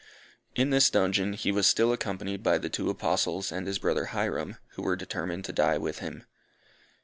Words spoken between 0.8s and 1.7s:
dungeon he was